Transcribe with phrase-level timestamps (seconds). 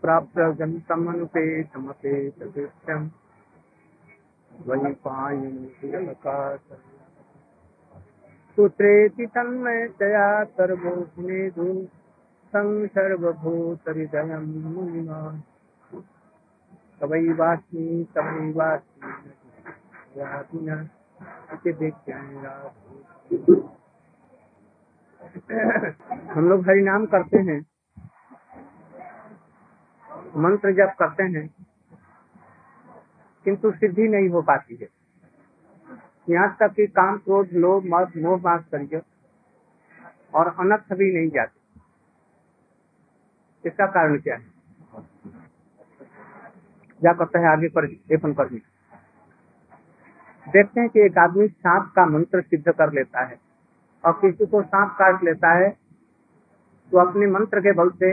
[0.03, 3.09] प्राप्त जन समनुपेतमपेतकृत्यम्
[4.67, 6.61] द्वैपायनकाश
[8.57, 11.67] सूत्रेति तन्मयतया सर्वोऽग्नेधु
[12.53, 15.21] तं सर्वभूतहृदयं मुनिमा
[26.33, 27.67] हम लोग हरि नाम करते हैं।
[30.37, 31.55] मंत्र जब करते हैं।
[33.45, 34.89] किंतु सिद्धि नहीं हो पाती है।
[36.31, 38.97] यहाँ तक कि काम क्रोध, लोभ मत मोह, मास करके
[40.35, 41.81] और अनर्थ भी नहीं जाते।
[43.69, 44.54] इसका कारण क्या है?
[47.05, 48.59] क्या करता है आगे पर लेपन करने
[50.47, 53.37] देखते हैं कि एक आदमी सांप का मंत्र सिद्ध कर लेता है
[54.05, 55.69] और किसी को सांप काट लेता है
[56.93, 58.11] तो अपने मंत्र के बल से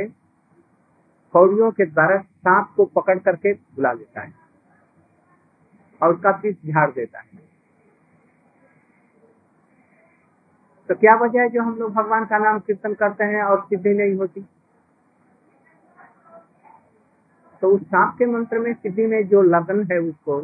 [1.34, 4.34] कौड़ियों के द्वारा सांप को पकड़ करके बुला लेता है
[6.02, 7.40] और उसका पीस झाड़ देता है।
[10.90, 13.94] तो क्या वजह है जो हम लोग भगवान का नाम कीर्तन करते हैं और सिद्धि
[13.94, 14.46] नहीं होती?
[17.62, 20.38] तो उस सांप के मंत्र में सिद्धि में जो लगन है उसको,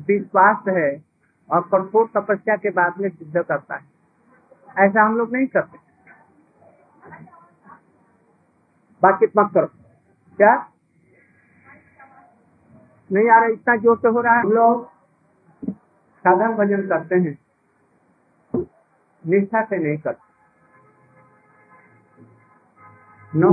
[0.00, 1.04] विश्वास है
[1.50, 3.84] और कठोर तपस्या के बाद में सिद्ध करता है।
[4.78, 5.78] ऐसा हम लोग नहीं करते।
[9.02, 9.66] बाकी मत करो।
[10.36, 10.68] क्या?
[13.12, 14.90] नहीं आ रहा, इतना ज़ोर से हो रहा है। हम लोग
[16.18, 17.38] साधन भजन करते हैं।
[19.26, 20.32] निष्ठा से नहीं करते।
[23.38, 23.48] नौ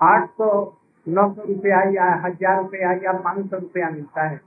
[0.00, 0.50] आठ सौ,
[1.06, 4.40] नौ सौ रुपया या हज़ार रुपया या पाँच सौ रुपया मिलता है।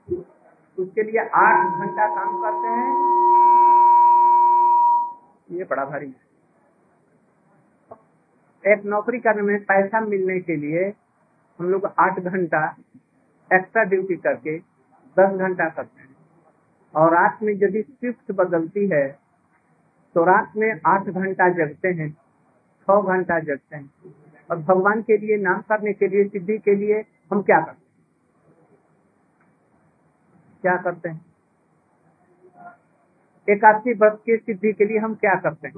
[0.77, 2.91] उसके लिए आठ घंटा काम करते हैं।
[5.49, 6.13] ये बड़ा भारी
[8.63, 10.87] एक नौकरी करने में पैसा मिलने के लिए
[11.59, 12.65] हम लोग आठ घंटा
[13.51, 14.57] एक्स्ट्रा ड्यूटी करके
[15.17, 16.15] दस घंटा करते हैं।
[16.93, 19.07] और रात में यदि शिफ्ट बदलती है
[20.15, 22.09] तो रात में आठ घंटा जगते हैं,
[22.87, 23.89] छह घंटा जगते हैं।
[24.51, 27.83] और भगवान के लिए, नाम करने के लिए, सिद्धि के लिए हम क्या करते हैं?
[30.61, 31.25] क्या करते हैं?
[33.49, 35.75] एकादशी व्रत की सिद्धि के लिए हम क्या करते हैं?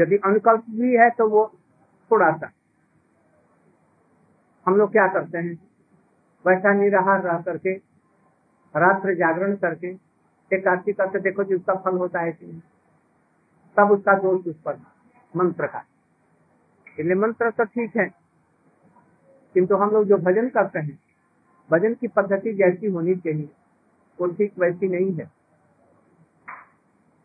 [0.00, 1.60] यदि अनुकल्प भी है तो वो
[2.10, 2.50] थोड़ा सा।
[4.66, 5.54] हम लोग क्या करते हैं?
[6.46, 7.72] वैसा निराहार रह करके,
[8.76, 9.88] रात्र जागरण करके,
[10.52, 12.62] एकादशी करके देखो जी उसका फल होता है कि
[13.76, 14.80] तब उसका दोष उस पर
[15.36, 15.84] मंत्र का।
[16.98, 18.06] इसलिए मंत्र तो ठीक है।
[19.54, 20.98] किंतु हम लोग जो भजन करते हैं,
[21.70, 23.48] भजन की पद्धति जैसी होनी चाहिए,
[24.18, 25.30] वो ठीक वैसी नहीं है।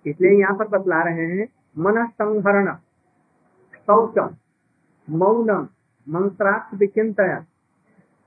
[0.06, 2.74] इसलिए यहाँ पर बतला रहे हैं मन संहरण
[3.78, 4.36] शौचम,
[5.08, 5.68] मौनम
[6.08, 7.46] मंत्रार्थ विचिंतन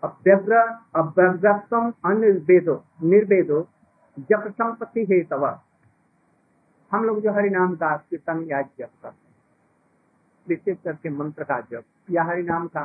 [0.03, 0.57] अभ्यग्र
[0.95, 3.61] अभ्यग्रत्म अनिर्वेदो, निर्वेदो
[4.19, 5.45] जप संपत्ति है तब
[6.93, 9.37] हम लोग जो हरि नाम का कीर्तन या जप करते हैं।
[10.49, 12.85] विशेष करके मंत्र का जप, या हरि नाम का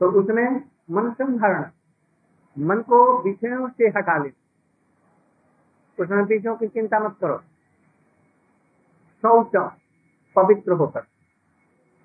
[0.00, 1.70] तो उसमें मन संहरण,
[2.58, 4.32] मन को विषयों से हटा ले।
[6.02, 7.38] उसमें विषयों की चिंता मत करो।
[9.22, 9.72] शौच
[10.36, 11.02] पवित्र होकर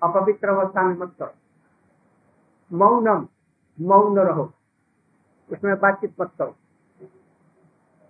[0.02, 1.34] अपवित्र अवस्था में मत करो।
[2.72, 3.28] मौनम,
[3.80, 4.52] मौन रहो।
[5.52, 6.56] उसमें बातचीत मत करो।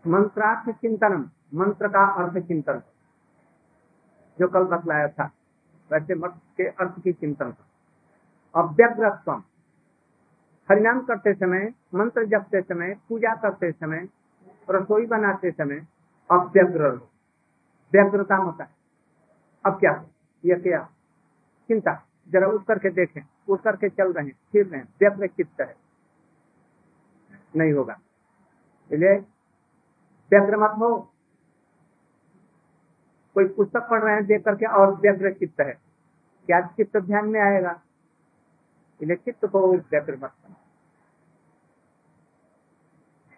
[0.07, 2.83] मंत्रार्थ चिंतनम। मंत्र का अर्थ चिंतन।
[4.39, 5.31] जो कल बतलाया था,
[5.93, 7.55] वैसे मत के अर्थ की चिंतन।
[8.55, 9.33] अव्यग्रत्व
[10.71, 14.09] हरिनाम करते समय, मंत्र जपते समय, पूजा करते समय,
[14.71, 15.87] रसोई बनाते समय
[16.31, 17.09] अव्यग्र रहो।
[17.93, 18.69] व्यग्रता मत है।
[19.67, 20.05] अब क्या?
[20.45, 20.89] यह क्या?
[21.69, 25.77] चिंता। जरा उठ करके देखें। उठ करके चल रहे हैं, फिर रहे व्यग्र चित्त है।
[27.57, 27.99] नहीं होगा।
[28.93, 29.15] इसलिए
[30.31, 31.14] व्यग्र मत हो।
[33.35, 35.73] कोई पुस्तक पढ़ रहे हैं, देख करके और व्यग्र चित्त है।
[36.47, 37.81] क्या चित्त ध्यान में आएगा?
[39.01, 40.33] इसलिए चित्त को व्यग्र मत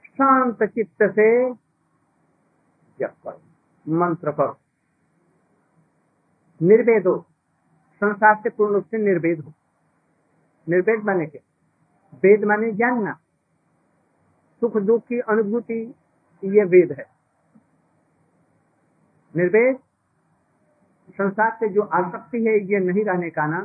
[0.06, 1.52] शांत चित्त से
[3.00, 3.40] जप करो,
[3.88, 4.56] मंत्र करो।
[6.62, 7.16] निर्वेद हो
[7.94, 9.52] संसार से पूर्ण रूप से निर्वेद हो।
[10.68, 11.40] निर्वेद माने के
[12.14, 13.12] वेद माने जानना।
[14.60, 15.94] सुख दुख की अनुभूति,
[16.44, 17.06] ये वेद है।
[19.36, 19.78] निर्वेद
[21.18, 23.60] संसार से जो आसक्ति है, ये नहीं रहने का ना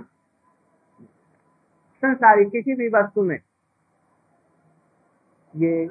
[2.04, 3.40] संसारी किसी भी वस्तु में
[5.56, 5.90] ये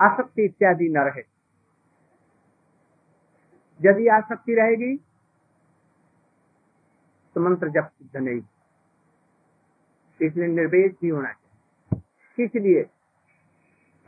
[0.00, 1.22] आसक्ति इत्यादि न रहे।
[3.80, 4.96] यदि आसक्ति रहेगी
[7.34, 8.42] तो मंत्र जब सिद्ध नहीं।
[10.22, 12.84] इसलिए निर्वेद भी होना चाहिए। इसलिए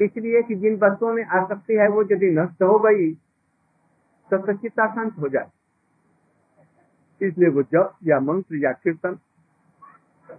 [0.00, 3.14] इसलिए कि जिन वस्तुओं में आसक्ति है, वो यदि नष्ट हो गई
[4.30, 5.50] तो सचिता शांत हो जाए।
[7.20, 9.18] इसलिए वो जप या मंत्र या कीर्तन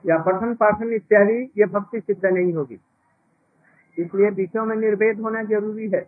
[0.06, 2.80] या पठन पाठन इत्यादि, ये भक्ति सिद्ध नहीं होगी।
[3.98, 6.02] इसलिए विषयों में निर्वेद होना ज़रूरी है।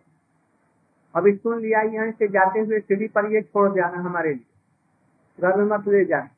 [1.16, 4.46] अभी सुन लिया, यहाँ से जाते हुए सीढ़ी पर ये छोड़ जाना हमारे लिए।
[5.40, 6.30] घर में मत ले जाना।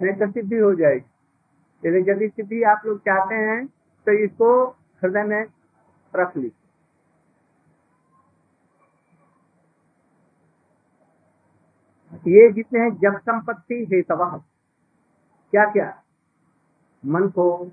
[0.00, 3.66] नहीं तो सिद्धि हो जाएगी। यदि सिद्धि आप लोग चाहते हैं
[4.06, 4.66] तो इसको
[5.02, 5.46] हृदय में
[6.14, 6.52] रख ली
[12.26, 14.38] ये जितने हैं, जब संपत्ति है तबाह
[15.50, 16.02] क्या क्या
[17.06, 17.64] मन को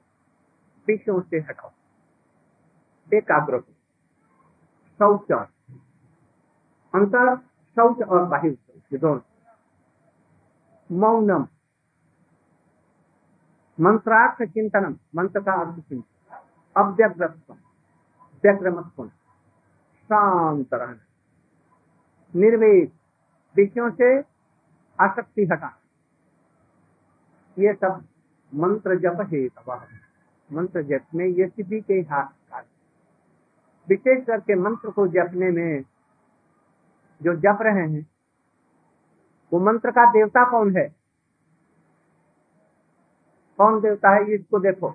[0.88, 1.72] विषयों से हटाओ।
[3.14, 5.32] एकाग्र हो। शौच
[6.96, 7.38] अंतर
[7.76, 9.20] शौच और बाह्य शौच दोनों।
[10.92, 11.48] मौनम।
[13.80, 16.36] मंत्रार्थ चिंतनम। मंत्र का अर्थ चिंतन।
[16.78, 17.54] अव्यग्रस्तम।
[18.44, 19.08] व्यग्रमत्व
[20.04, 21.06] शांत रहना।
[22.36, 22.92] निर्वेद।
[23.56, 24.31] विषयों से
[25.02, 25.78] आसक्ति हटा
[27.58, 28.04] ये सब
[28.52, 29.46] मंत्र जप है
[30.50, 32.64] मंत्र जप में ये सिद्धि के हाथ
[33.88, 35.84] विशेष करके मंत्र को जपने में
[37.22, 38.06] जो जप रहे हैं,
[39.52, 40.88] वो मंत्र का देवता कौन है?
[43.60, 44.92] कौन देवता है इसको देखो।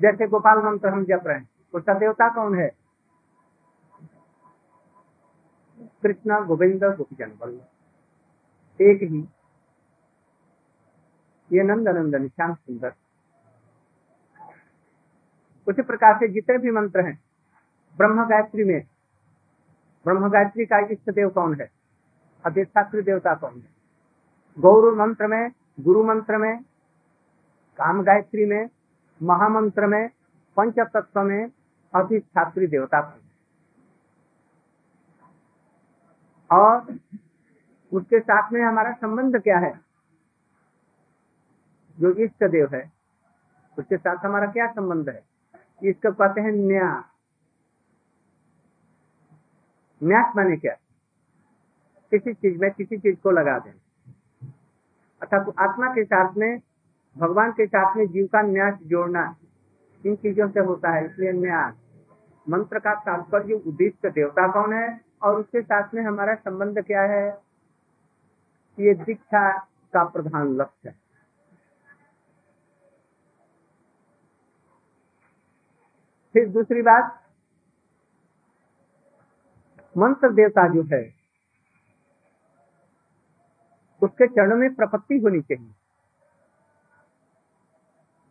[0.00, 2.68] जैसे गोपाल मंत्र हम जप रहे हैं उसका देवता कौन है?
[6.02, 7.66] कृष्ण गोविंद गोपीजन बल्लभ
[8.80, 9.28] एक ही।
[11.52, 12.92] ये नंद नंदन श्याम सुंदर।
[15.68, 17.24] उसी प्रकार से जितने भी मंत्र हैं,
[17.96, 18.82] ब्रह्म गायत्री में,
[20.04, 21.70] ब्रह्म गायत्री का इष्ट देव कौन है?
[22.46, 23.68] अधिष्ठात्री देवता कौन है?
[24.58, 26.62] गौरव मंत्र में, गुरु मंत्र में,
[27.76, 28.68] काम गायत्री में,
[29.22, 30.08] महामंत्र में
[30.56, 31.50] पंच तत्व में
[31.94, 33.32] अधिष्ठात्री देवता कौन है?
[36.58, 36.98] और
[37.92, 39.72] उसके साथ में हमारा संबंध क्या है?
[41.98, 42.90] जो इष्ट देव है,
[43.76, 45.22] उसके साथ हमारा क्या संबंध है?
[45.82, 47.04] इसको कहते हैं न्यास
[50.00, 50.74] न्यास माने क्या?
[52.12, 53.72] किसी चीज़ में किसी चीज़ को लगा दें
[55.22, 56.60] अर्थात आत्मा के साथ में,
[57.16, 59.24] भगवान के साथ में जीव का न्यास जोड़ना
[60.04, 61.74] इन चीज़ों से होता है, इसलिए न्यास
[62.46, 65.00] मंत्र का तात्पर्य उद्दिष्ट देवता कौन है?
[65.22, 67.51] और उसके साथ में हमारा संबंध क्या है?
[68.78, 69.58] ये दीक्षा
[69.92, 71.02] का प्रधान लक्ष्य है।
[76.32, 77.22] फिर दूसरी बात,
[79.98, 81.14] मंत्र देवता जो है,
[84.02, 85.72] उसके चरणों में प्रपत्ति होनी चाहिए।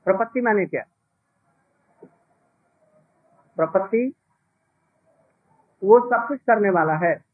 [0.05, 0.83] प्रपत्ति माने क्या?
[3.55, 4.13] प्रपत्ति,
[5.83, 7.30] वो सब कुछ करने वाला है।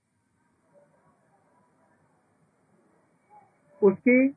[3.84, 4.36] उसकी,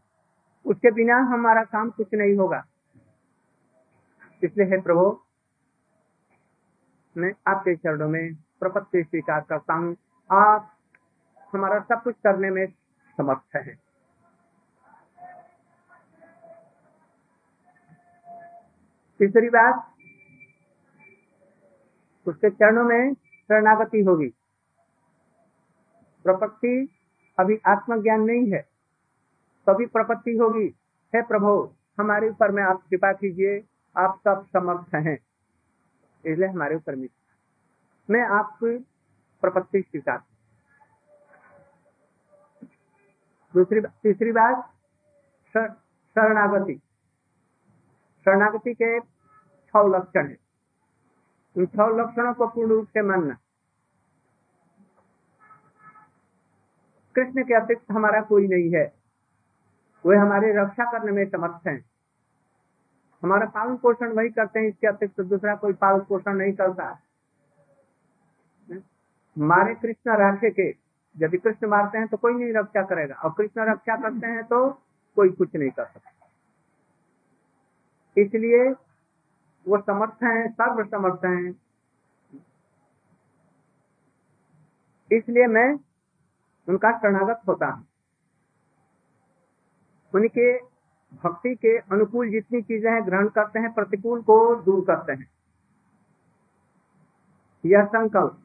[0.66, 2.64] उसके बिना हमारा काम कुछ नहीं होगा।
[4.44, 5.20] इसलिए हे प्रभु,
[7.16, 9.96] मैं आपके चरणों में प्रपत्ति स्वीकार करता हूँ।
[10.32, 10.76] आप
[11.54, 12.66] हमारा सब कुछ करने में
[13.16, 13.90] समर्थ है।
[19.18, 19.94] तीसरी बात,
[22.28, 24.28] उसके चरणों में शरणागति होगी।
[26.24, 26.88] प्रपत्ति
[27.38, 28.69] अभी आत्मज्ञान नहीं है।
[29.66, 30.66] तभी प्रपत्ति होगी।
[31.14, 33.64] हे प्रभु, हमारे ऊपर में आप कृपा कीजिए,
[33.96, 35.18] आप सब समर्थ हैं।
[36.24, 37.08] इसलिए हमारे ऊपर में
[38.10, 38.78] मैं आपको
[39.42, 40.22] प्रपत्ति स्वीकार
[43.54, 44.70] दूसरी तीसरी बात
[45.54, 46.74] शरणागति।
[48.24, 50.36] शरणागति के छ लक्षण है।
[51.56, 53.36] इन छ लक्षणों को पूर्ण रूप से मानना।
[57.14, 58.99] कृष्ण के अतिरिक्त हमारा कोई नहीं है।
[60.04, 61.84] वे हमारे रक्षा करने में समर्थ हैं।
[63.22, 66.90] हमारा पालन पोषण वही करते हैं, इसके अतिरिक्त तो दूसरा कोई पालन पोषण नहीं करता।
[69.36, 70.68] मारे कृष्ण राखे के,
[71.16, 74.68] यदि कृष्ण मारते हैं तो कोई नहीं रक्षा करेगा, और कृष्ण रक्षा करते हैं तो
[75.16, 76.10] कोई कुछ नहीं कर सकता।
[78.16, 78.70] इसलिए
[79.66, 81.54] वो समर्थ हैं, सर्व समर्थ हैं।
[85.10, 85.68] इसलिए मैं
[86.68, 87.86] उनका शरणागत होता हूँ।
[90.14, 90.58] उनके
[91.14, 95.30] भक्ति के अनुकूल जितनी चीज़ें हैं, ग्रहण करते हैं, प्रतिकूल को दूर करते हैं।
[97.66, 98.42] यह संकल्प।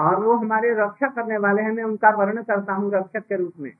[0.00, 3.52] और वो हमारे रक्षा करने वाले हैं, मैं उनका वर्णन करता हूँ रक्षक के रूप
[3.58, 3.72] में।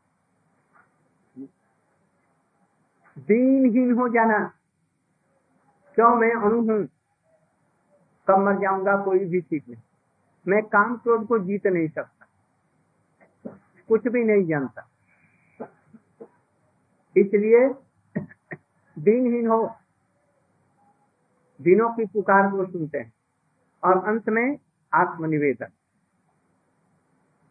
[3.19, 4.53] दीनहीन हो जाना।
[5.95, 6.17] क्यों?
[6.17, 6.89] मैं अणु हूँ
[8.29, 9.83] कब मर जाऊँगा, कोई भी ठीक नहीं।
[10.49, 12.27] मैं काम क्रोध को जीत नहीं सकता।
[13.89, 14.88] कुछ भी नहीं जानता।
[17.21, 17.69] इसलिए
[18.97, 19.71] दीनहीन हो,
[21.61, 23.13] दिनों की पुकार को सुनते हैं
[23.83, 24.59] और अंत में
[24.93, 25.73] आत्मनिवेदन।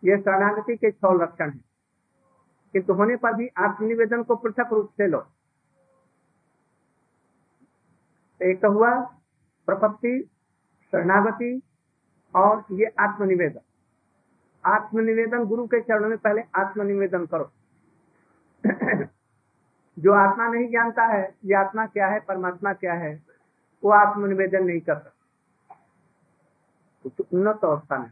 [0.04, 1.64] ये शरणागति के छह लक्षण हैं
[2.74, 5.26] किंतु होने पर भी आत्मनिवेदन को पृथक रूप से लो।
[8.42, 8.94] एक हुआ
[9.68, 10.30] प्रपत्ति,
[10.94, 11.62] शरणागति
[12.36, 13.60] और ये आत्मनिवेदन।
[14.66, 17.52] आत्मनिवेदन गुरु के चरणों में पहले आत्मनिवेदन करो।
[20.00, 23.24] जो आत्मा नहीं जानता है, ये आत्मा क्या है, परमात्मा क्या है,
[23.84, 25.14] वो आत्मनिवेदन नहीं कर सकता।
[27.10, 28.12] तो उन्नत अवस्था नहीं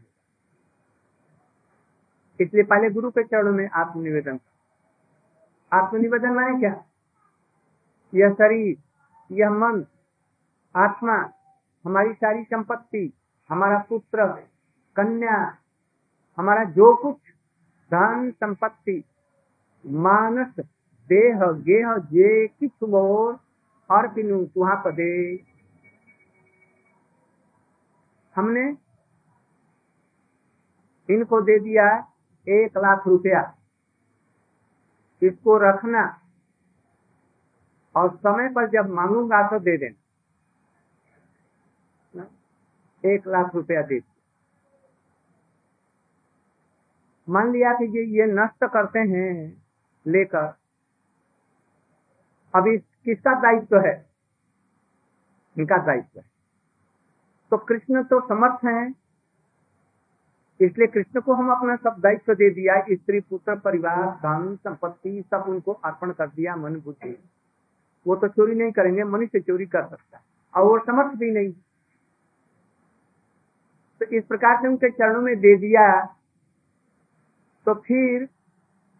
[2.40, 4.40] इसलिए पहले गुरु के चरणों में आत्मनिवेदन
[5.72, 6.84] आत्मनिवेदन माने क्या?
[8.14, 8.76] यह शरीर,
[9.32, 9.86] यह मन,
[10.76, 11.32] आत्मा,
[11.84, 13.12] हमारी सारी संपत्ति,
[13.50, 14.26] हमारा पुत्र,
[14.96, 15.58] कन्या,
[16.38, 17.16] हमारा जो कुछ,
[17.90, 19.04] धन, संपत्ति,
[19.86, 20.54] मानस
[21.10, 23.34] देह, गेह, जे किछु मोर
[23.90, 25.12] अर्पिनु तुहा पदे
[28.36, 28.64] हमने
[31.08, 31.86] इनको दे दिया
[32.46, 33.40] एक लाख रुपया।
[35.22, 36.02] इसको रखना
[37.94, 40.02] और समय पर जब मांगूँगा तो दे देना।
[43.04, 44.00] एक लाख रुपया दे
[47.28, 49.32] मान लिया कि ये ये नष्ट करते हैं
[50.06, 50.46] लेकर।
[52.56, 53.94] अभी किसका दायित्व है?
[55.56, 56.26] इनका दायित्व है।
[57.50, 58.94] तो कृष्ण तो समर्थ हैं,
[60.60, 65.44] इसलिए कृष्ण को हम अपना सब दायित्व दे दिया। स्त्री, पुत्र, परिवार, धन, संपत्ति, सब
[65.48, 67.16] उनको अर्पण कर दिया मन बुद्धि
[68.06, 71.52] वो तो चोरी नहीं करेंगे, मनुष्य चोरी कर सकता है। और वो समर्थ भी नहीं।
[74.00, 75.86] तो इस प्रकार से उनके चरणों में दे दिया
[77.66, 78.28] तो फिर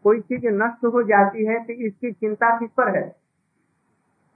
[0.04, 3.25] कोई चीज़ नष्ट हो जाती है तो इसकी चिंता किस पर है?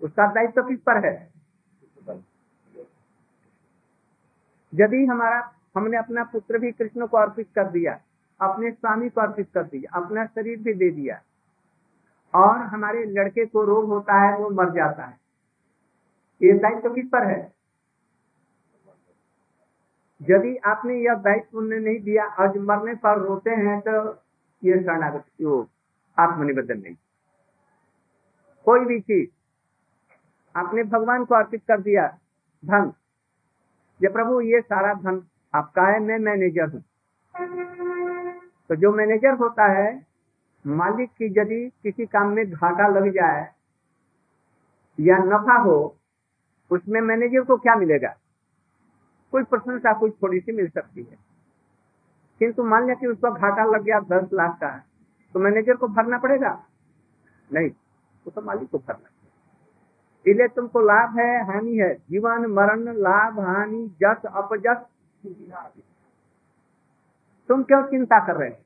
[0.01, 1.15] उसका दायित्व तो किस पर है?
[4.73, 5.41] यदि हमारा,
[5.77, 7.99] हमने अपना पुत्र भी कृष्ण को अर्पित कर दिया,
[8.41, 11.21] अपने स्वामी को अर्पित कर दिया, अपना शरीर भी दे दिया,
[12.35, 15.19] और हमारे लड़के को रोग होता है वो मर जाता है,
[16.41, 17.41] ये दायित्व तो किस पर है?
[20.21, 23.93] यदि आपने यह दायित्व उन्हें नहीं दिया, आज मरने पर रोते हैं तो
[24.63, 25.25] ये शरणागत
[26.19, 26.95] आत्मनिवेदन नहीं।
[28.67, 29.29] कोई भी चीज़
[30.57, 32.07] आपने भगवान को अर्पित कर दिया
[32.65, 32.93] धन।
[34.03, 35.23] ये प्रभु, ये सारा धन
[35.55, 36.83] आपका है, मैं मैनेजर हूँ।
[38.69, 40.07] तो जो मैनेजर होता है,
[40.67, 43.49] मालिक की यदि किसी काम में घाटा लग जाए
[45.01, 45.97] या नफा हो,
[46.71, 48.15] उसमें मैनेजर को क्या मिलेगा?
[49.33, 51.19] कोई प्रशंसा कोई थोड़ी सी मिल सकती है।
[52.39, 54.85] किंतु मान लिया कि उसको घाटा लग गया, दस लाख का है
[55.35, 56.53] तो मैनेजर को भरना पड़ेगा?
[57.53, 59.10] नहीं, वो तो मालिक को भरना
[60.27, 64.87] इसलिए तुमको लाभ है, हानि है। जीवन, मरण, लाभ, हानि, जस, अपजस।
[67.49, 68.57] तुम क्यों चिंता कर रहे हो?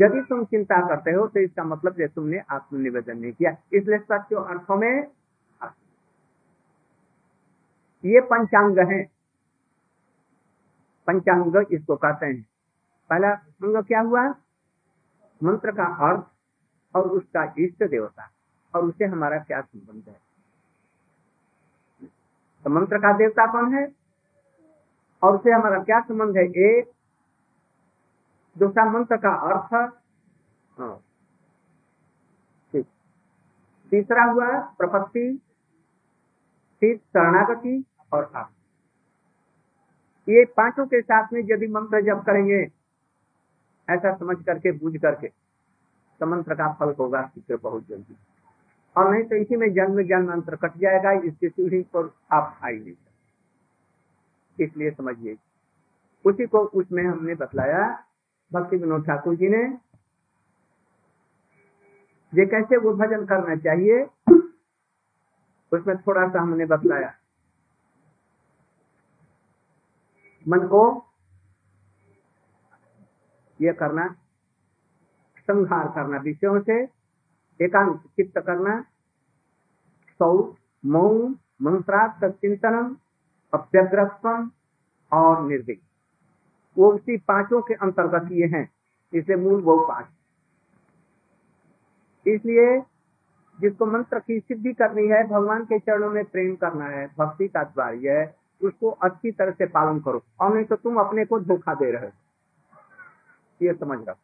[0.00, 4.36] यदि तुम चिंता करते हो तो इसका मतलब है तुमने आत्मनिवेदन नहीं किया। इसलिए सत्य
[4.36, 5.06] अर्थों में
[8.04, 9.02] ये पंचांग है।
[11.06, 12.46] पंचांग इसको कहते हैं।
[13.10, 14.28] पहला अंग क्या हुआ?
[15.42, 16.24] मंत्र का अर्थ
[16.96, 18.30] और उसका इष्ट देवता।
[18.74, 20.20] और उससे हमारा क्या संबंध है?
[22.64, 23.86] तो मंत्र का देवता कौन है,
[25.22, 26.44] और उससे हमारा क्या संबंध है?
[26.44, 26.90] एक,
[28.56, 29.74] दूसरा मंत्र का अर्थ
[30.76, 30.94] हाँ
[32.72, 32.86] ठीक।
[33.92, 34.48] तीसरा हुआ
[34.78, 35.26] प्रपत्ति
[36.82, 38.50] फिर शरणागति और आप
[40.28, 42.60] ये पाँचों के साथ में यदि मंत्र जब करेंगे,
[43.88, 48.16] ऐसा समझ करके, बूझ करके तो मंत्र का फल होगा बहुत जल्दी।
[48.96, 52.94] और नहीं तो इसी में जन्म जन्मांतर कट जाएगा, इसकी सीढ़ी पर आप आई नहीं
[54.58, 55.36] इसलिए समझिए।
[56.24, 57.84] उसी को उसमें हमने बतलाया
[58.52, 59.62] भक्ति विनोद ठाकुर जी ने।
[62.32, 64.02] ये कैसे वो भजन करना चाहिए,
[65.72, 67.12] उसमें थोड़ा सा हमने बतलाया।
[70.46, 70.82] मन को
[73.60, 74.06] ये करना,
[75.48, 76.84] संहार करना विषयों से
[77.64, 78.80] एकांत चित्त करना,
[80.20, 81.28] सौ, मऊ,
[81.62, 82.96] मंत्रार्थ, चिंतनम
[83.52, 84.50] अभ्यग्रस्वम
[85.12, 85.80] और निर्दिक
[86.76, 88.68] वो उसी पाँचों के अंतर्गत ये हैं,
[89.12, 90.06] इसलिए मूल वो पाँच
[92.26, 92.80] इसलिए
[93.58, 97.62] जिसको मंत्र की सिद्धि करनी है, भगवान के चरणों में प्रेम करना है, भक्ति का
[97.64, 101.74] द्वार है, उसको अच्छी तरह से पालन करो, और नहीं तो तुम अपने को धोखा
[101.74, 102.10] दे रहे हो।
[103.60, 104.20] ये समझ रखो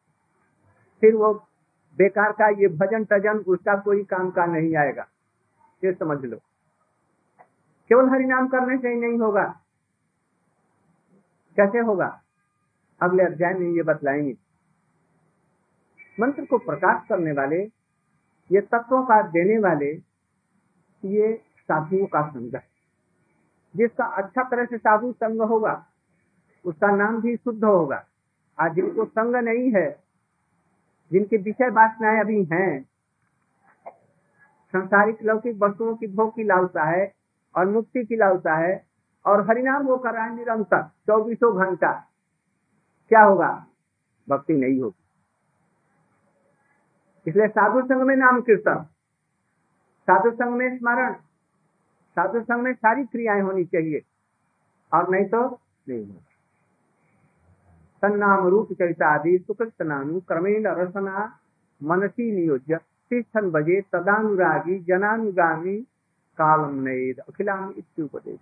[1.02, 1.32] फिर वो
[1.98, 5.06] बेकार का ये भजन टजन उसका कोई काम का नहीं आएगा।
[5.84, 6.36] ये समझ लो।
[7.88, 9.60] केवल हरिनाम करने से ही नहीं होगा।
[11.56, 12.22] कैसे होगा?
[13.02, 14.36] अगले अध्याय में ये बतलाएँगे।
[16.20, 17.62] मंत्र को प्रकाश करने वाले,
[18.52, 20.02] ये तत्वों का देने वाले,
[21.04, 22.66] ये साधुओं का संग है।
[23.76, 25.86] जिसका अच्छा तरह से साधु संग होगा,
[26.64, 28.04] उसका नाम भी शुद्ध होगा।
[28.60, 30.07] आज जिनको संग नहीं है।
[31.10, 32.82] जिनके विषय वासनाएँ अभी हैं,
[34.74, 37.14] संसारिक लौकिक वस्तुओं की भोग की लालसा है
[37.54, 38.86] और मुक्ति की लालसा है
[39.24, 41.92] और हरिनाम वो कर रहा है निरंतर, चौबीसों घंटा।
[43.10, 43.66] क्या होगा?
[44.28, 45.04] भक्ति नहीं होगी।
[47.26, 48.84] इसलिए साधु संघ में नाम कीर्तन,
[50.08, 51.12] साधु संघ में स्मरण,
[52.16, 54.02] साधु संघ में सारी क्रियाएँ होनी चाहिए
[54.92, 55.40] और नहीं तो
[55.88, 56.27] नहीं होगा।
[58.02, 61.24] तन्नाम रूप चरितादि क्रमेण रसना
[61.80, 62.76] मनसी नियोज्य।
[63.10, 65.76] तिष्ठन बजे तदानुरागी जनानुगामी
[66.38, 68.38] कालम नेद अखिलाम इत्युपदेश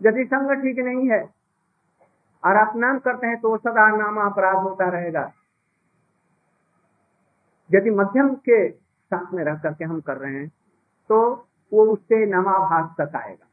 [0.00, 1.20] यदि संग ठीक नहीं है
[2.42, 5.24] और आप नाम करते हैं तो सदा नाम अपराध होता रहेगा।
[7.70, 10.48] यदि मध्यम के साथ में रह करके हम कर रहे हैं
[11.10, 11.18] तो
[11.72, 13.47] वो उससे नामाभास तक आएगा।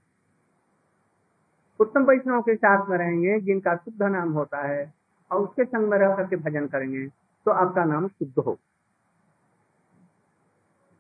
[1.80, 4.94] उत्तम वैष्णव के साथ में रहेंगे, जिनका शुद्ध नाम होता है,
[5.32, 7.08] और उसके संग में रह करके भजन करेंगे
[7.46, 8.58] तो आपका नाम शुद्ध हो।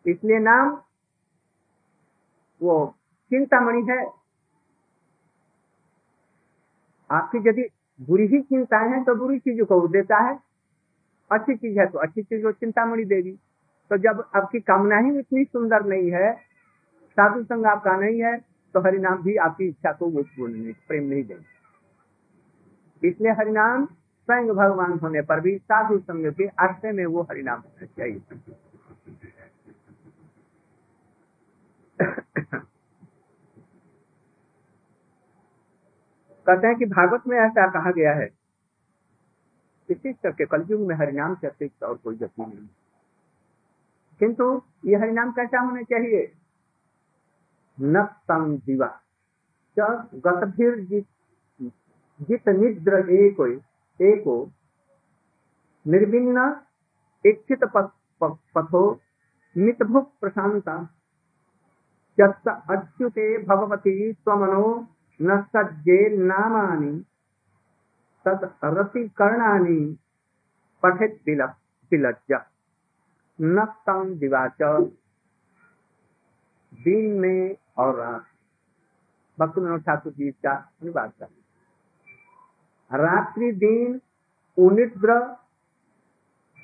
[0.05, 0.77] इसलिए नाम,
[2.61, 2.95] वो
[3.31, 4.05] चिंतामणि है।
[7.09, 7.67] आपकी यदि
[8.01, 10.39] बुरी ही चिंताएँ हैं तो बुरी चीज़ों को देता है।
[11.31, 13.31] अच्छी चीज़ है तो अच्छी चीज़ को चिंतामणि देगी।
[13.91, 16.33] तो जब आपकी कामना ही इतनी सुंदर नहीं है,
[17.13, 18.37] साधु संग आपका नहीं है
[18.75, 24.99] तो हरिनाम भी आपकी इच्छा को वो पूर्ण प्रेम नहीं देंगे। इसलिए हरिनाम स्वयं भगवान
[24.99, 28.21] होने पर भी, साधु संग के आश्रय में वो हरिनाम होना चाहिए।
[36.47, 38.29] कहते हैं कि भागवत में ऐसा कहा गया है
[39.89, 42.67] विशेष करके कलयुग में हरिनाम से अतिरिक्त और कोई गति नहीं।
[44.19, 46.34] किंतु ये हरिनाम कैसा होना चाहिए?
[47.77, 48.87] नक्तम जीवा
[50.25, 50.75] गतभिर
[52.21, 53.39] जित निद्र एक
[53.99, 54.35] एको
[55.85, 56.45] निर्विन्न
[57.25, 57.63] इच्छित
[58.23, 58.83] पथो
[59.55, 60.75] मितभुक प्रशांता।
[62.19, 64.65] अच्युते भगवती स्वमनो
[65.19, 66.93] न सज्जे नामानि
[68.25, 69.79] तद रति कर्णानि
[70.83, 72.39] पठित तिलज्ज।
[73.39, 73.65] न
[74.15, 74.57] दिवाच
[76.81, 78.25] दिन में और
[79.39, 81.25] भक्त विनोद ठाकुर जी का अनुवाद कर
[82.97, 84.01] रात्रि दिन
[84.57, 85.13] उनिद्र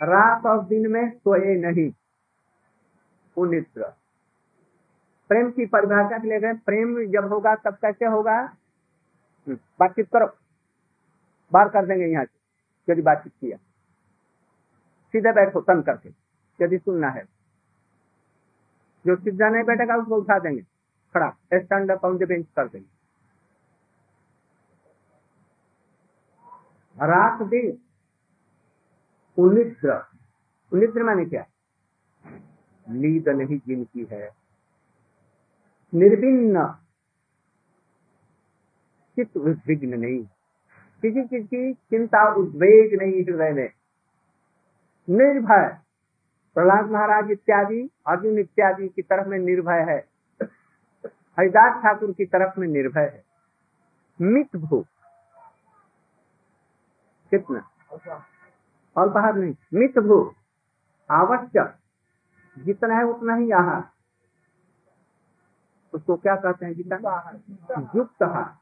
[0.04, 1.92] रात और दिन में सोए नहीं।
[3.38, 3.94] उनिद्र।
[5.30, 8.40] प्रेम की परिभाषा के लिए गए प्रेम जब होगा तब कैसे होगा?
[9.48, 10.28] हम्म, बातचीत करो।
[11.54, 13.58] बाहर कर देंगे यहाँ से यदि बातचीत किया।
[15.12, 16.10] सीधे बैठो तन करके
[16.62, 17.24] यदि सुनना है।
[19.06, 20.71] जो सीधा नहीं बैठेगा उसको उठा देंगे।
[21.14, 23.02] खड़ा stand up on the bench कर देंगे।
[27.06, 27.78] रात दिन
[29.38, 30.06] उनिद्र
[30.74, 31.46] उनिद्र माने क्या?
[32.90, 34.30] नींद नहीं जिनकी है।
[35.94, 36.76] निर्विन्न
[39.16, 40.24] चित्त उद्विग्न नहीं।
[41.02, 43.70] किसी चीज़ की चिंता, उद्वेग नहीं हृदय में।
[45.10, 45.78] निर्भय,
[46.54, 50.11] प्रहलाद महाराज इत्यादि अर्जुन इत्यादि की तरफ़ में निर्भय है।
[51.40, 53.24] हरिदास ठाकुर की तरफ़ में निर्भय है।
[54.22, 54.86] मित भूख
[57.30, 57.60] कितना?
[58.98, 60.36] अल्पहार नहीं। मित भूख
[61.12, 61.76] आवश्यक।
[62.66, 63.90] जितना है उतना ही आहार।
[65.94, 66.76] उसको क्या कहते हैं?
[66.76, 66.96] गीता
[67.96, 68.58] युक्त हार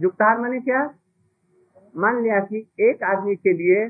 [0.00, 0.94] युक्त हार मैंने क्या?
[1.96, 3.86] मान लिया कि एक आदमी के लिए,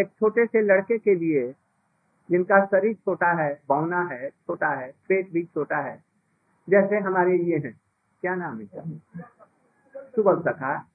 [0.00, 1.52] एक छोटे से लड़के के लिए,
[2.30, 6.11] जिनका शरीर छोटा है, बौना है, छोटा है, पेट भी छोटा है
[6.68, 7.80] जैसे हमारे ये हैं।
[8.20, 8.66] क्या नाम है
[9.96, 10.88] सुबह सखा।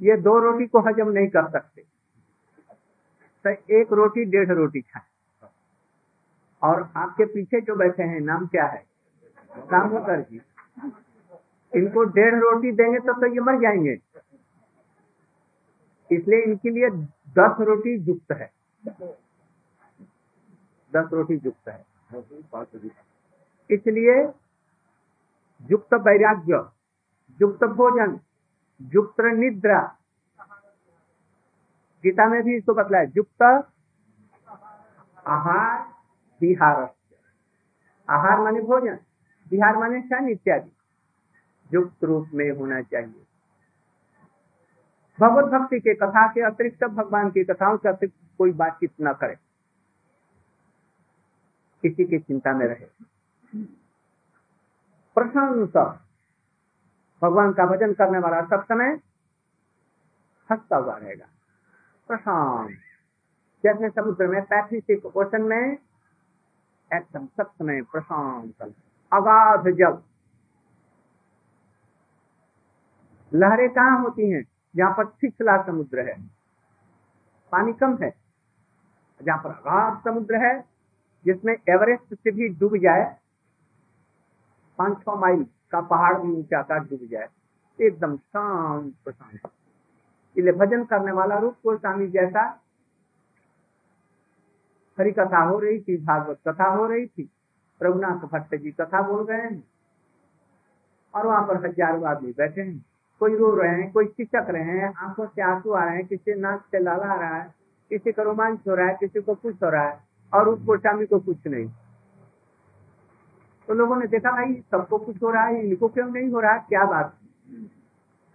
[0.00, 1.82] ये दो रोटी को हजम नहीं कर सकते।
[3.46, 5.48] तो एक रोटी डेढ़ रोटी खाए।
[6.62, 8.86] और आपके पीछे जो बैठे हैं नाम क्या है?
[9.58, 10.42] दामोदर जी
[11.76, 13.98] इनको डेढ़ रोटी देंगे तब तो, तो ये मर जाएँगे।
[16.12, 16.90] इसलिए इनके लिए
[17.28, 18.52] दस रोटी युक्त है।
[20.94, 21.86] दस रोटी युक्त है।
[23.70, 24.32] इसलिए
[25.60, 26.58] युक्त वैराग्य
[27.38, 28.18] युक्त भोजन
[28.80, 29.80] युक्त निद्रा
[32.04, 33.42] गीता में भी इसको बतलाया युक्त
[35.28, 35.78] आहार
[36.40, 36.82] विहार
[38.08, 38.98] आहार माने भोजन
[39.46, 40.70] विहार माने शन इत्यादि
[41.70, 43.26] युक्त रूप में होना चाहिए
[45.18, 49.34] भगवत भक्ति के कथा के अतिरिक्त भगवान की कथाओं के अतिरिक्त कोई बातचीत न करे
[51.84, 52.86] किसी की चिंता में रहे
[55.14, 55.76] प्रशांत
[57.22, 59.00] भगवान का भजन करने वाला सब समय
[60.50, 61.26] हंसता हुआ रहेगा।
[62.08, 62.70] प्रशांत।
[63.64, 65.78] जैसे समुद्र में पैथिक ओशन में
[66.94, 68.62] एकदम सब समय प्रशांत
[69.12, 70.02] अगाध जल।
[73.34, 74.44] लहरें कहाँ होती हैं?
[74.76, 76.22] जहाँ पर छिछला समुद्र है।
[77.52, 78.14] पानी कम है।
[79.22, 80.64] जहाँ पर अगाध समुद्र है,
[81.24, 83.16] जिसमें एवरेस्ट से भी डूब जाए
[84.80, 87.28] पाँच छह माइल का पहाड़ भी ऊँचा का डूब जाए
[87.78, 89.50] एकदम शांत प्रशांत।
[90.36, 92.42] इसलिए भजन करने वाला रूप गोस्वामी जैसा
[94.98, 97.28] हरी कथा हो रही थी, भागवत कथा हो रही थी
[97.80, 99.62] प्रभुनाथ भट्ट जी कथा बोल रहे हैं,
[101.14, 102.84] और वहाँ पर हज़ारों आदमी बैठे हैं।
[103.20, 106.34] कोई रो रहे हैं, कोई चिचक रहे हैं, आँखों से आँसू आ रहे हैं, किसी
[106.40, 107.54] नाक से लाला आ रहा है,
[107.90, 109.98] किसी का रोमांच हो रहा है, किसी को कुछ हो रहा है,
[110.32, 111.68] और उस गोस्वामी को कुछ नहीं।
[113.70, 116.52] तो लोगों ने देखा, भाई, सबको कुछ हो रहा है, इनको क्यों नहीं हो रहा?
[116.52, 117.12] है क्या बात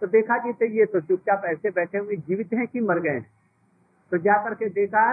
[0.02, 3.20] तो देखा कि तो ये तो चुपचाप ऐसे बैठे हुए, जीवित हैं कि मर गए
[4.12, 5.04] तो जा करके देखा,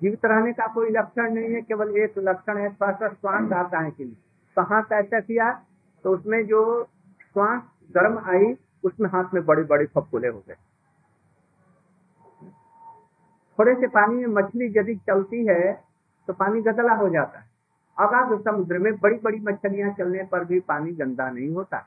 [0.00, 3.90] जीवित रहने का कोई लक्षण नहीं है, केवल एक लक्षण है श्वास श्वास आता है
[3.90, 4.04] के
[4.56, 5.52] कहाँ ऐसा किया
[6.04, 6.84] तो उसमें जो
[7.22, 7.62] श्वास
[7.94, 10.54] गर्म आई, उसमें हाथ में बड़े बड़े फपूले हो गए।
[13.58, 15.72] थोड़े से पानी में मछली यदि चलती है
[16.28, 17.52] तो पानी गदला हो जाता है।
[17.98, 21.86] अगाध समुद्र में बड़ी बड़ी मछलियाँ चलने पर भी पानी गंदा नहीं होता।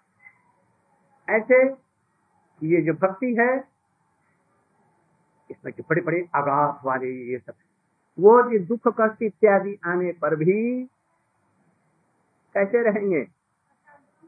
[1.28, 1.64] ऐसे
[2.62, 3.58] ये जो भक्ति है,
[5.50, 7.54] इसमें के बड़े बड़े आघात वाले ये सब,
[8.18, 10.86] वो जो दुख, कष्ट इत्यादि आने पर भी
[12.56, 13.22] कैसे रहेंगे?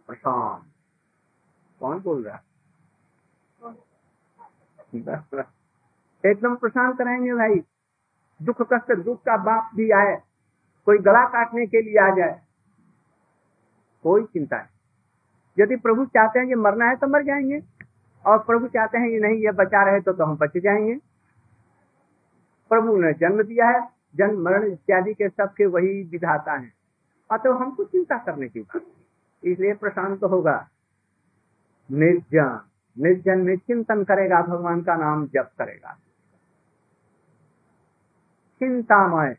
[0.07, 0.63] प्रशांत।
[1.79, 2.41] कौन बोल रहा?
[6.23, 7.61] एकदम प्रशांत रहेंगे भाई।
[8.39, 10.15] दुख, कष्ट दुख का बाप भी आए।
[10.89, 12.41] कोई गला काटने के लिए आ जाए
[14.03, 17.63] कोई चिंता नहीं। यदि प्रभु चाहते हैं कि मरना है तो मर जाएँगे
[18.25, 20.95] और प्रभु चाहते हैं कि नहीं ये बचा रहे तो, तो हम बच जाएँगे।
[22.69, 26.73] प्रभु ने जन्म दिया है जन्म मरण इत्यादि के सबके वही विधाता है।
[27.31, 28.81] अतः हमको चिंता करने की बात
[29.43, 30.69] इसलिए प्रशांत होगा।
[31.91, 32.61] निर्जन
[32.99, 35.97] निर्जन में चिंतन करेगा भगवान का नाम जप करेगा।
[38.59, 39.37] चिंतामय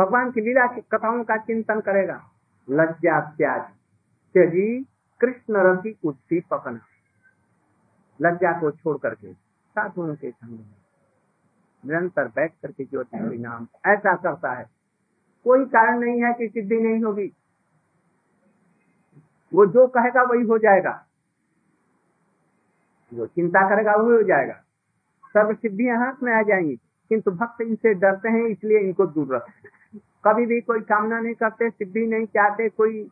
[0.00, 2.30] भगवान की लीला की कथाओं का चिंतन करेगा।
[2.70, 3.60] लज्जा त्याग
[4.34, 4.84] त्यजी
[5.20, 6.80] कृष्ण रसी पकना।
[8.22, 10.58] लज्जा को छोड़ करके साधुओं के संग।
[11.86, 14.70] निरंतर बैठ करके जो नाम। ऐसा करता है।
[15.44, 17.32] कोई कारण नहीं है कि सिद्धि नहीं होगी।
[19.54, 21.06] वो जो कहेगा वही हो जाएगा।
[23.14, 24.54] जो चिंता करेगा वही हो जाएगा।
[25.24, 26.76] सर्व सिद्धियाँ हाथ में आ जाएँगी।
[27.08, 29.79] किंतु भक्त इनसे डरते हैं, इसलिए इनको दूर रखते हैं।
[30.24, 33.08] कभी भी कोई कामना नहीं करते, सिद्धि नहीं चाहते, कोई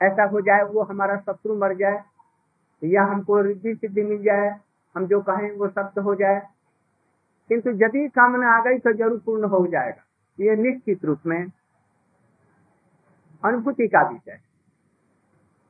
[0.00, 2.02] ऐसा हो जाए, वो हमारा शत्रु मर जाए,
[2.82, 4.48] या हमको रिद्धि सिद्धि मिल जाए,
[4.94, 6.40] हम जो कहें वो सत्य हो जाए।
[7.50, 10.02] किंतु यदि कामना आ गई तो ज़रूर पूर्ण हो जाएगा।
[10.38, 11.52] ये निश्चित रूप में
[13.42, 14.38] अनुभूति का विषय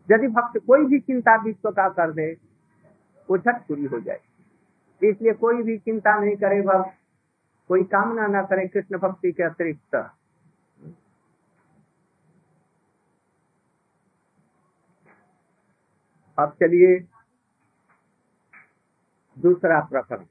[0.09, 2.33] यदि भक्त कोई भी चिंता विश्व का कर दे,
[3.29, 4.21] वो झट पूरी हो जाए।
[5.03, 6.93] इसलिए कोई भी चिंता नहीं करे भक्त,
[7.71, 9.97] कोई कामना ना करे कृष्ण भक्ति के अतिरिक्त।
[16.39, 17.09] अब चलिए
[19.39, 20.25] दूसरा प्रकरण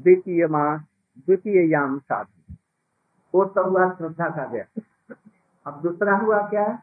[0.00, 0.80] द्वितीय मास
[1.18, 2.56] द्वितीय याम साधन।
[3.34, 4.64] वो तो हुआ श्रद्धा का गया।
[5.66, 6.82] अब दूसरा हुआ क्या?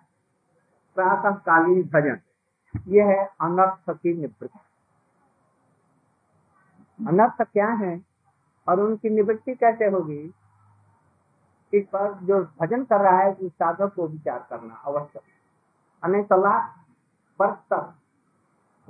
[0.96, 2.20] प्रातः कालीन भजन।
[2.88, 4.60] यह है अनर्थ की निवृत्ति।
[7.08, 8.06] अनर्थ क्या है?
[8.68, 10.34] और उनकी निवृत्ति कैसे होगी?
[11.74, 14.74] इस पर जो भजन कर रहा है उस साधक को विचार करना
[16.04, 16.86] अनेक लाख
[17.42, 17.98] वर्ष तक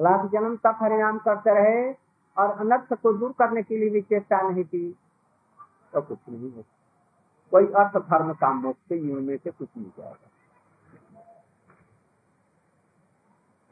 [0.01, 1.93] लाख जन्म तक हरिनाम करते रहे
[2.37, 4.95] और अनर्थ को दूर करने के लिए भी चेष्टा नहीं की।
[5.93, 6.63] तो कुछ नहीं हो।
[7.51, 10.29] कोई अर्थ धर्म काम मोक्ष युग में से कुछ नहीं जाएगा।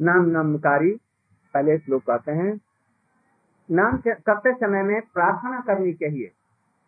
[0.02, 1.02] नाम नामकारी,
[1.54, 2.62] पहले श्लोक कहते हैं,
[3.72, 6.32] नाम करते समय में प्रार्थना करनी चाहिए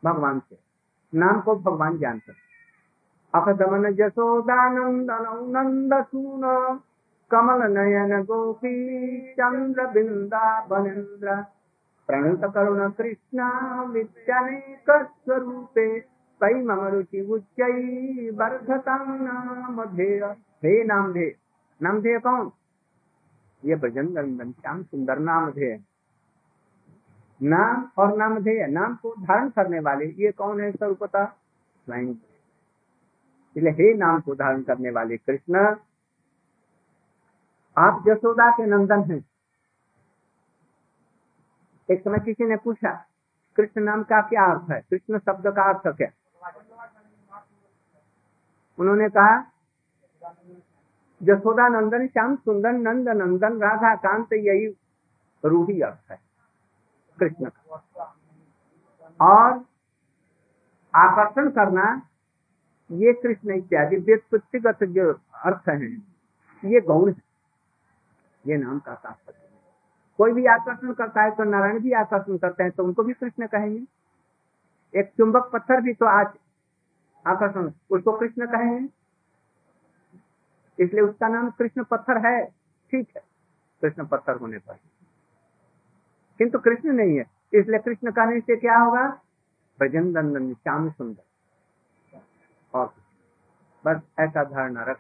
[0.06, 0.60] भगवान से।
[1.16, 2.51] नाम को भगवान जानते अखदमन
[3.36, 5.26] जसोदानंदन
[5.58, 6.44] नंद सून
[7.32, 8.74] कमल नयन गोपी
[12.54, 13.44] करुण कृष्ण
[13.92, 16.00] विद्यानेक स्वरूपे
[16.42, 17.62] तई मम रुचि उच्च
[18.40, 20.24] वर्धता नाम धेय
[20.66, 21.28] हे नाम धे
[21.82, 22.52] नाम धे कौन?
[23.66, 25.72] ये भजन नंदन श्याम सुंदर नाम धे
[27.42, 32.14] नाम और नामधेय, नाम को धारण करने वाले ये कौन है स्वरूपता स्वयं
[33.56, 35.66] इसलिए हे नाम को धारण करने वाले कृष्ण,
[37.78, 39.24] आप जसोदा के नंदन हैं।
[41.90, 42.92] एक समय किसी ने पूछा,
[43.58, 44.80] कृष्ण नाम का क्या अर्थ है?
[44.82, 46.10] कृष्ण शब्द का अर्थ क्या?
[48.80, 49.40] उन्होंने कहा
[51.22, 54.68] जसोदा नंदन श्याम सुंदर नंद नंदन राधा कांत यही
[55.44, 56.20] रूढ़ी अर्थ है,
[57.20, 58.16] कृष्ण का।
[59.20, 59.60] और
[60.94, 61.84] आकर्षण करना
[62.92, 65.12] ये कृष्ण इत्यादि व्युत्पत्तिगत जो
[65.46, 65.92] अर्थ है,
[66.64, 67.22] ये गौण है।
[68.46, 69.38] ये नाम का तात्पर्य
[70.20, 73.48] कोई भी आकर्षण करता है तो नारायण भी आकर्षण करते हैं तो उनको भी कृष्ण
[73.48, 76.28] कहेंगे। एक चुंबक पत्थर भी तो आज
[77.26, 78.88] आकर्षण, उसको कृष्ण कहेंगे।
[80.80, 83.22] इसलिए उसका नाम कृष्ण पत्थर है, ठीक है,
[83.82, 84.78] कृष्ण पत्थर होने पर।
[86.40, 89.08] किंतु कृष्ण नहीं है, इसलिए कृष्ण कहने से क्या होगा?
[89.80, 91.24] भजन नंदन श्याम सुंदर।
[92.74, 92.94] और
[93.86, 95.00] बस ऐसा धारणा रख।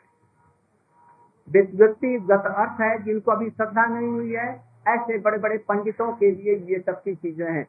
[1.50, 4.50] व्यक्तिगत अर्थ है जिनको अभी श्रद्धा नहीं हुई है।
[4.88, 7.68] ऐसे बड़े बड़े पंडितों के लिए ये सब की चीज़ें हैं।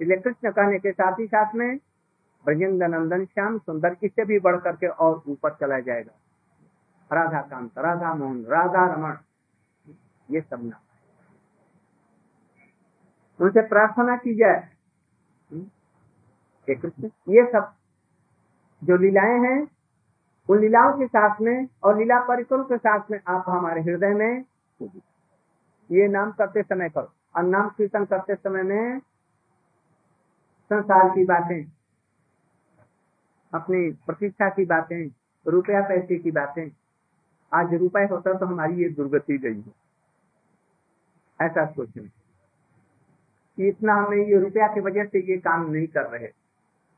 [0.00, 1.76] इसलिए कृष्ण कहने के साथ ही साथ में
[2.44, 6.12] ब्रजेंद्र नंदन श्याम सुंदर इससे भी बढ़ करके और ऊपर चला जाएगा।
[7.12, 9.16] राधा कांत, राधा मोहन, राधा रमन,
[10.30, 10.80] ये सब नाम।
[13.44, 14.68] उनसे प्रार्थना की जाए।
[15.52, 15.66] हम्म?
[16.70, 17.72] कृष्ण, ये सब
[18.86, 19.68] जो लीलाएँ हैं,
[20.48, 24.44] उन लीलाओं के साथ में और लीला परिकरों के साथ में आप हमारे हृदय में
[25.90, 28.98] ये नाम करते समय करो। और नाम कीर्तन करते समय में
[30.70, 31.64] संसार की बातें,
[33.54, 35.10] अपनी प्रतिष्ठा की बातें,
[35.46, 36.70] रुपया पैसे की बातें,
[37.52, 39.72] आज रुपये होता तो हमारी ये दुर्गति गई है।
[41.42, 42.08] ऐसा सोचें।
[43.56, 46.45] कि इतना हमें ये रुपया की वजह से ये काम नहीं कर रहे।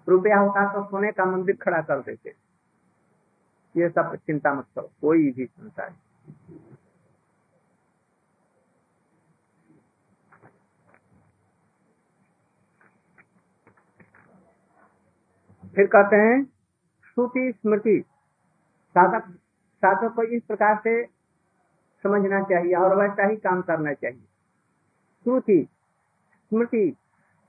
[0.09, 2.35] रुपया होता तो सोने का मंदिर खड़ा कर देते।
[3.77, 5.97] ये सब चिंता मत करो, कोई भी चिंता नहीं।
[15.75, 16.45] फिर कहते हैं,
[17.05, 18.05] श्रुति स्मृति।
[18.91, 19.29] साधक
[19.83, 21.05] साधक को इस प्रकार से
[22.05, 24.25] समझना चाहिए और वैसा ही काम करना चाहिए।
[25.25, 25.69] श्रुति,
[26.51, 26.97] स्मृति,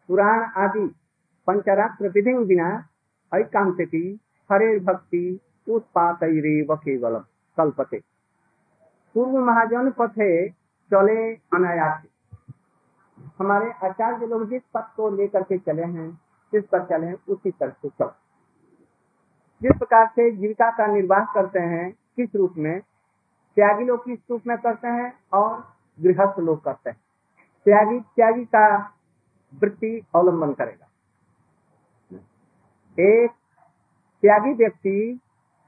[0.09, 0.87] पुराण आदि
[1.49, 2.87] पंचरात्र विधि बिना
[3.33, 4.19] ऐकांति
[4.51, 7.19] हरे भक्ति उत्पात केवलम
[7.57, 8.03] कल्पते।
[9.13, 12.03] पूर्व महाजन पथे चले अनायास।
[13.39, 16.21] हमारे आचार्य लोग जिस पथ को लेकर के चले हैं,
[16.53, 18.13] जिस पर चले हैं, उसी तरह से चलो।
[19.61, 22.79] जिस प्रकार से जीविका का निर्वाह करते हैं, किस रूप में?
[23.55, 26.97] त्यागी लोग किस रूप में करते हैं और गृहस्थ लोग करते हैं।
[27.65, 28.93] त्यागी त्यागी का
[29.61, 30.88] वृत्ति अवलंबन करेगा।
[32.99, 33.31] एक
[34.23, 35.19] त्यागी व्यक्ति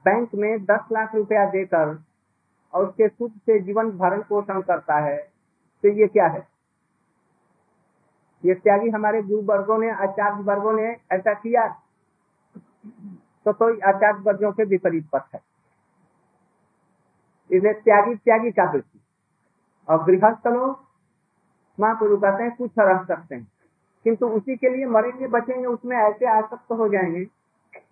[0.04, 1.98] बैंक में दस लाख रुपया देकर
[2.74, 5.16] और उसके सूद से जीवन भरण पोषण करता है
[5.84, 6.46] तो ये क्या है?
[8.44, 11.66] ये त्यागी हमारे गुरु वर्गों ने आचार्य वर्गों ने ऐसा किया
[13.46, 15.40] तो कोई आचार्य वर्गों के विपरीत पथ है।
[17.50, 19.00] इसलिए त्यागी त्यागी का वृत्ति
[19.88, 20.80] और गृहस्थ लोग
[21.78, 23.46] महापुरु कहते हैं, कुछ रह सकते हैं।
[24.04, 27.24] किंतु उसी के लिए मरेंगे बचेंगे उसमें ऐसे आसक्त हो जाएँगे।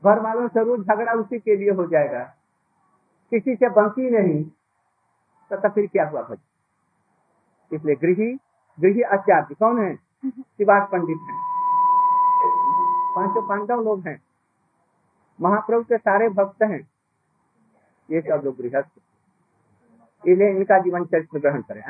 [0.04, 2.22] घर वालों से रोज झगड़ा उसी के लिए हो जाएगा।
[3.32, 4.44] किसी से बनती नहीं
[5.50, 6.38] तो, फिर क्या हुआ भज
[7.72, 8.32] इसलिए गृही
[8.80, 9.94] गृही आचार्य कौन है?
[10.26, 11.34] शिवाज पंडित है।
[13.14, 14.22] पाँचों पांडव लोग हैं।
[15.40, 16.88] महाप्रभु के सारे भक्त हैं।
[18.10, 18.90] ये सब लोग गृहस्थ।
[20.28, 21.82] इसलिए इनका जीवन चरित्र ग्रहण करें